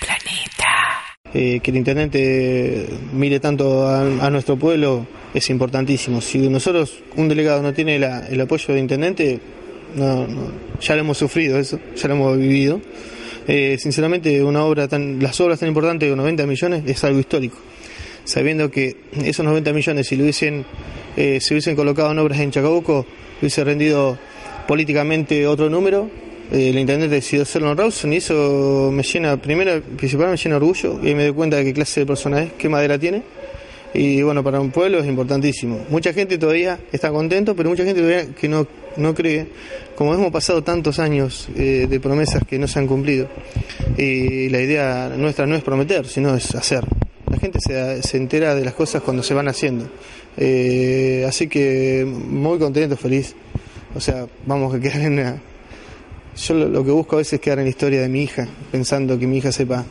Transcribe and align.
Planeta. 0.00 0.64
Eh, 1.32 1.60
que 1.60 1.70
el 1.70 1.76
intendente 1.78 2.86
mire 3.12 3.40
tanto 3.40 3.88
a, 3.88 4.30
nuestro 4.30 4.56
pueblo 4.56 5.06
es 5.34 5.50
importantísimo. 5.50 6.20
Si 6.20 6.38
nosotros, 6.48 7.02
un 7.16 7.28
delegado, 7.28 7.62
no 7.62 7.72
tiene 7.72 7.98
la, 7.98 8.26
el 8.28 8.40
apoyo 8.40 8.68
del 8.68 8.78
intendente, 8.78 9.40
ya 10.80 10.94
lo 10.94 11.00
hemos 11.00 11.18
sufrido 11.18 11.58
eso, 11.58 11.78
ya 11.96 12.08
lo 12.08 12.14
hemos 12.14 12.38
vivido. 12.38 12.80
Eh, 13.46 13.76
sinceramente, 13.78 14.42
una 14.42 14.64
obra 14.64 14.88
tan, 14.88 15.22
las 15.22 15.40
obras 15.40 15.60
tan 15.60 15.68
importantes 15.68 16.08
de 16.08 16.16
90 16.16 16.46
millones 16.46 16.84
es 16.86 17.04
algo 17.04 17.20
histórico. 17.20 17.58
Sabiendo 18.24 18.70
que 18.70 18.96
esos 19.22 19.44
90 19.44 19.72
millones, 19.72 20.06
si 20.06 20.16
lo 20.16 20.22
hubiesen, 20.22 20.64
eh, 21.16 21.38
se 21.40 21.54
hubiesen 21.54 21.76
colocado 21.76 22.10
en 22.12 22.18
obras 22.18 22.40
en 22.40 22.50
Chacabuco, 22.50 23.06
hubiese 23.40 23.64
rendido 23.64 24.18
políticamente 24.66 25.46
otro 25.46 25.68
número. 25.68 26.10
Eh, 26.52 26.70
el 26.70 26.78
intendente 26.78 27.14
decidió 27.14 27.42
hacerlo 27.42 27.70
en 27.70 27.78
Rawson 27.78 28.12
y 28.12 28.16
eso 28.16 28.90
me 28.92 29.02
llena, 29.02 29.36
primero, 29.36 29.80
principalmente 29.96 30.38
me 30.38 30.42
llena 30.42 30.56
orgullo 30.56 31.00
y 31.02 31.14
me 31.14 31.24
doy 31.24 31.32
cuenta 31.32 31.56
de 31.56 31.64
qué 31.64 31.72
clase 31.72 32.00
de 32.00 32.06
persona 32.06 32.42
es, 32.42 32.52
qué 32.52 32.68
madera 32.68 32.98
tiene. 32.98 33.22
Y 33.94 34.22
bueno, 34.22 34.42
para 34.42 34.60
un 34.60 34.72
pueblo 34.72 34.98
es 34.98 35.06
importantísimo. 35.06 35.86
Mucha 35.88 36.12
gente 36.12 36.36
todavía 36.36 36.80
está 36.90 37.10
contento, 37.10 37.54
pero 37.54 37.70
mucha 37.70 37.84
gente 37.84 38.00
todavía 38.00 38.26
que 38.34 38.48
no, 38.48 38.66
no 38.96 39.14
cree, 39.14 39.46
como 39.94 40.12
hemos 40.14 40.32
pasado 40.32 40.64
tantos 40.64 40.98
años 40.98 41.48
eh, 41.56 41.86
de 41.88 42.00
promesas 42.00 42.42
que 42.44 42.58
no 42.58 42.66
se 42.66 42.80
han 42.80 42.88
cumplido, 42.88 43.28
y 43.96 44.48
la 44.48 44.60
idea 44.60 45.12
nuestra 45.16 45.46
no 45.46 45.54
es 45.54 45.62
prometer, 45.62 46.08
sino 46.08 46.34
es 46.34 46.54
hacer. 46.56 46.84
La 47.30 47.38
gente 47.38 47.60
se, 47.60 48.02
se 48.02 48.16
entera 48.16 48.56
de 48.56 48.64
las 48.64 48.74
cosas 48.74 49.00
cuando 49.02 49.22
se 49.22 49.32
van 49.32 49.46
haciendo. 49.46 49.88
Eh, 50.36 51.24
así 51.28 51.46
que 51.46 52.04
muy 52.04 52.58
contento, 52.58 52.96
feliz. 52.96 53.34
O 53.94 54.00
sea, 54.00 54.26
vamos 54.46 54.74
a 54.74 54.80
quedar 54.80 55.02
en 55.02 55.12
una... 55.14 55.40
Yo 56.36 56.54
lo, 56.54 56.84
que 56.84 56.90
busco 56.90 57.16
a 57.16 57.18
veces 57.18 57.34
es 57.34 57.40
quedar 57.40 57.58
en 57.58 57.64
la 57.64 57.70
historia 57.70 58.00
de 58.00 58.08
mi 58.08 58.22
hija, 58.22 58.48
pensando 58.72 59.18
que 59.18 59.26
mi 59.26 59.38
hija 59.38 59.52
sepa 59.52 59.84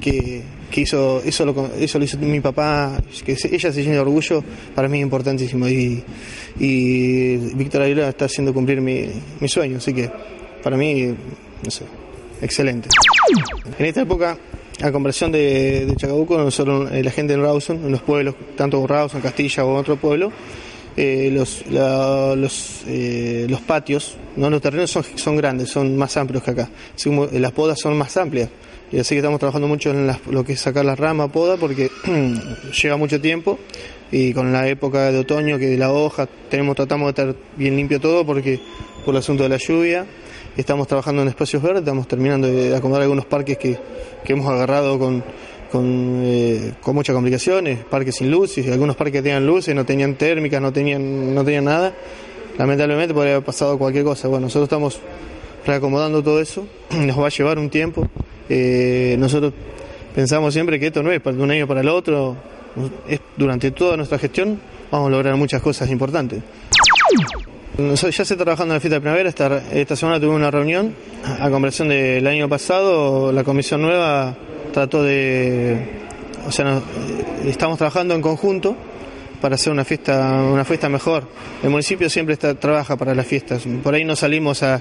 que, 0.00 0.42
que 0.70 0.80
hizo, 0.82 1.20
eso 1.24 1.44
lo, 1.44 1.70
eso 1.78 1.98
lo 1.98 2.04
hizo 2.04 2.18
mi 2.18 2.40
papá, 2.40 3.02
que 3.24 3.36
ella 3.50 3.72
se 3.72 3.82
llene 3.82 3.94
de 3.94 4.00
orgullo, 4.00 4.44
para 4.74 4.88
mí 4.88 4.98
es 4.98 5.02
importantísimo. 5.02 5.68
Y, 5.68 6.02
y 6.60 7.36
Víctor 7.54 7.82
Aguilera 7.82 8.10
está 8.10 8.26
haciendo 8.26 8.54
cumplir 8.54 8.80
mi, 8.80 9.08
mi 9.40 9.48
sueño, 9.48 9.78
así 9.78 9.92
que 9.92 10.10
para 10.62 10.76
mí, 10.76 11.14
no 11.64 11.70
sé, 11.70 11.84
excelente. 12.40 12.88
En 13.78 13.86
esta 13.86 14.02
época 14.02 14.38
a 14.80 14.92
comparación 14.92 15.32
de, 15.32 15.86
de 15.86 15.96
Chacabuco, 15.96 16.38
nosotros, 16.38 16.90
eh, 16.92 17.02
la 17.02 17.10
gente 17.10 17.34
en 17.34 17.42
Rawson, 17.42 17.84
en 17.84 17.90
los 17.90 18.02
pueblos, 18.02 18.36
tanto 18.56 18.86
Rawson, 18.86 19.20
Castilla 19.20 19.64
o 19.64 19.74
otro 19.74 19.96
pueblo, 19.96 20.30
eh, 21.00 21.30
los, 21.32 21.64
la, 21.70 22.34
los, 22.34 22.82
eh, 22.88 23.46
los 23.48 23.60
patios, 23.60 24.16
¿no? 24.34 24.50
los 24.50 24.60
terrenos 24.60 24.90
son, 24.90 25.04
son 25.14 25.36
grandes, 25.36 25.70
son 25.70 25.96
más 25.96 26.16
amplios 26.16 26.42
que 26.42 26.50
acá. 26.50 26.68
Así 26.92 27.08
como, 27.08 27.26
las 27.26 27.52
podas 27.52 27.78
son 27.78 27.96
más 27.96 28.16
amplias. 28.16 28.50
Y 28.90 28.98
así 28.98 29.14
que 29.14 29.18
estamos 29.18 29.38
trabajando 29.38 29.68
mucho 29.68 29.90
en 29.90 30.08
las, 30.08 30.26
lo 30.26 30.42
que 30.42 30.54
es 30.54 30.60
sacar 30.60 30.84
la 30.84 30.96
rama 30.96 31.30
poda 31.30 31.56
porque 31.56 31.88
lleva 32.82 32.96
mucho 32.96 33.20
tiempo 33.20 33.60
y 34.10 34.32
con 34.32 34.52
la 34.52 34.66
época 34.66 35.12
de 35.12 35.20
otoño 35.20 35.56
que 35.56 35.66
de 35.66 35.76
la 35.76 35.92
hoja 35.92 36.26
tenemos 36.50 36.74
tratamos 36.74 37.14
de 37.14 37.22
estar 37.22 37.40
bien 37.56 37.76
limpio 37.76 38.00
todo 38.00 38.26
porque 38.26 38.58
por 39.04 39.14
el 39.14 39.18
asunto 39.18 39.44
de 39.44 39.50
la 39.50 39.58
lluvia 39.58 40.04
estamos 40.56 40.88
trabajando 40.88 41.22
en 41.22 41.28
espacios 41.28 41.62
verdes, 41.62 41.82
estamos 41.82 42.08
terminando 42.08 42.48
de 42.48 42.74
acomodar 42.74 43.02
algunos 43.02 43.26
parques 43.26 43.56
que, 43.56 43.78
que 44.24 44.32
hemos 44.32 44.48
agarrado 44.48 44.98
con, 44.98 45.22
con, 45.70 46.22
eh, 46.24 46.74
con 46.82 46.94
muchas 46.94 47.14
complicaciones, 47.14 47.78
parques 47.84 48.16
sin 48.16 48.30
y 48.30 48.70
algunos 48.70 48.96
parques 48.96 49.22
tenían 49.22 49.46
luces, 49.46 49.74
no 49.74 49.84
tenían 49.84 50.14
térmicas, 50.14 50.60
no 50.60 50.72
tenían, 50.72 51.34
no 51.34 51.44
tenían 51.44 51.64
nada. 51.64 51.94
Lamentablemente 52.56 53.14
podría 53.14 53.34
haber 53.34 53.44
pasado 53.44 53.78
cualquier 53.78 54.04
cosa. 54.04 54.28
Bueno, 54.28 54.46
nosotros 54.46 54.64
estamos 54.64 55.00
reacomodando 55.66 56.22
todo 56.22 56.40
eso, 56.40 56.66
nos 56.90 57.18
va 57.18 57.26
a 57.26 57.30
llevar 57.30 57.58
un 57.58 57.70
tiempo. 57.70 58.08
Eh, 58.48 59.16
nosotros 59.18 59.52
pensamos 60.14 60.54
siempre 60.54 60.80
que 60.80 60.86
esto 60.86 61.02
no 61.02 61.12
es 61.12 61.22
de 61.22 61.30
un 61.30 61.50
año 61.50 61.66
para 61.66 61.80
el 61.80 61.88
otro, 61.88 62.36
durante 63.36 63.70
toda 63.70 63.96
nuestra 63.96 64.18
gestión 64.18 64.60
vamos 64.90 65.08
a 65.08 65.10
lograr 65.10 65.36
muchas 65.36 65.60
cosas 65.62 65.90
importantes. 65.90 66.42
Ya 67.78 67.96
se 67.96 68.22
está 68.22 68.36
trabajando 68.36 68.74
en 68.74 68.76
la 68.76 68.80
fiesta 68.80 68.96
de 68.96 69.00
primavera, 69.00 69.28
esta, 69.28 69.62
esta 69.72 69.94
semana 69.94 70.18
tuvimos 70.18 70.38
una 70.38 70.50
reunión, 70.50 70.94
a 71.24 71.48
conversión 71.48 71.88
del 71.88 72.26
año 72.26 72.48
pasado, 72.48 73.30
la 73.30 73.44
comisión 73.44 73.82
nueva 73.82 74.36
trató 74.78 75.02
de, 75.02 75.76
o 76.46 76.52
sea, 76.52 76.64
no, 76.64 76.82
estamos 77.44 77.78
trabajando 77.78 78.14
en 78.14 78.22
conjunto 78.22 78.76
para 79.40 79.56
hacer 79.56 79.72
una 79.72 79.84
fiesta, 79.84 80.40
una 80.40 80.64
fiesta 80.64 80.88
mejor. 80.88 81.24
El 81.64 81.70
municipio 81.70 82.08
siempre 82.08 82.34
está, 82.34 82.54
trabaja 82.54 82.96
para 82.96 83.12
las 83.12 83.26
fiestas. 83.26 83.64
Por 83.82 83.94
ahí 83.94 84.04
no 84.04 84.14
salimos 84.14 84.62
a, 84.62 84.80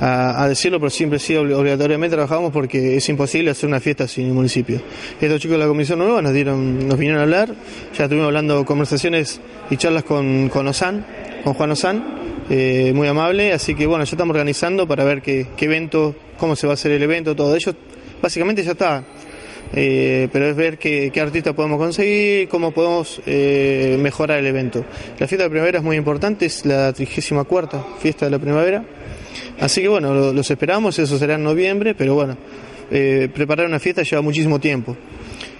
a, 0.00 0.46
decirlo, 0.48 0.78
pero 0.78 0.90
siempre 0.90 1.18
sí 1.18 1.34
obligatoriamente 1.34 2.14
trabajamos 2.14 2.52
porque 2.52 2.98
es 2.98 3.08
imposible 3.08 3.50
hacer 3.50 3.70
una 3.70 3.80
fiesta 3.80 4.06
sin 4.06 4.26
el 4.26 4.34
municipio. 4.34 4.82
Estos 5.18 5.40
chicos 5.40 5.56
de 5.56 5.64
la 5.64 5.66
comisión 5.66 5.98
nueva 5.98 6.20
nos 6.20 6.34
dieron, 6.34 6.86
nos 6.86 6.98
vinieron 6.98 7.20
a 7.20 7.22
hablar, 7.22 7.48
ya 7.96 8.04
estuvimos 8.04 8.26
hablando 8.26 8.66
conversaciones 8.66 9.40
y 9.70 9.78
charlas 9.78 10.04
con, 10.04 10.50
con 10.50 10.68
Osan, 10.68 11.06
con 11.42 11.54
Juan 11.54 11.70
Osan, 11.70 12.04
eh, 12.50 12.92
muy 12.94 13.08
amable, 13.08 13.54
así 13.54 13.74
que 13.74 13.86
bueno, 13.86 14.04
ya 14.04 14.10
estamos 14.10 14.34
organizando 14.34 14.86
para 14.86 15.04
ver 15.04 15.22
qué, 15.22 15.46
qué 15.56 15.64
evento, 15.64 16.14
cómo 16.36 16.54
se 16.54 16.66
va 16.66 16.74
a 16.74 16.74
hacer 16.74 16.92
el 16.92 17.02
evento, 17.02 17.34
todo 17.34 17.56
ello. 17.56 17.74
Básicamente 18.20 18.64
ya 18.64 18.72
está, 18.72 19.04
eh, 19.72 20.28
pero 20.32 20.46
es 20.46 20.56
ver 20.56 20.78
qué, 20.78 21.12
artistas 21.20 21.54
podemos 21.54 21.78
conseguir, 21.78 22.48
cómo 22.48 22.70
podemos 22.72 23.20
eh, 23.26 23.96
mejorar 24.00 24.38
el 24.38 24.46
evento. 24.46 24.84
La 25.18 25.26
fiesta 25.26 25.44
de 25.44 25.50
primavera 25.50 25.78
es 25.78 25.84
muy 25.84 25.96
importante, 25.96 26.46
es 26.46 26.64
la 26.64 26.92
34 26.92 27.96
fiesta 28.00 28.24
de 28.26 28.30
la 28.30 28.38
primavera, 28.38 28.84
así 29.60 29.82
que 29.82 29.88
bueno, 29.88 30.14
lo, 30.14 30.32
los 30.32 30.50
esperamos, 30.50 30.98
eso 30.98 31.18
será 31.18 31.34
en 31.34 31.44
noviembre, 31.44 31.94
pero 31.94 32.14
bueno, 32.14 32.36
eh, 32.90 33.28
preparar 33.34 33.66
una 33.66 33.78
fiesta 33.78 34.02
lleva 34.02 34.22
muchísimo 34.22 34.58
tiempo. 34.58 34.96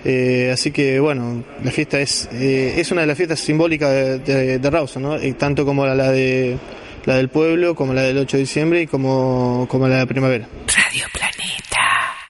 Eh, 0.05 0.51
así 0.53 0.71
que 0.71 1.01
bueno, 1.01 1.45
la 1.63 1.71
fiesta 1.71 2.01
es, 2.01 2.29
eh, 2.33 2.75
es 2.77 2.91
una 2.93 3.03
de 3.03 3.07
las 3.07 3.17
fiestas 3.17 3.41
simbólicas 3.41 3.91
de, 3.91 4.59
de, 4.59 4.71
Rawson, 4.71 5.03
¿no? 5.03 5.19
Tanto 5.35 5.65
como 5.65 5.85
la, 5.85 5.95
la, 5.95 6.11
de, 6.11 6.57
la 7.05 7.17
del 7.17 7.29
pueblo, 7.29 7.75
como 7.75 7.93
la 7.93 8.03
del 8.03 8.19
8 8.19 8.37
de 8.37 8.41
diciembre 8.43 8.83
y 8.83 8.87
como, 8.87 9.67
como 9.69 9.89
la 9.89 9.99
de 9.99 10.07
primavera. 10.07 10.49
Radio 10.67 11.05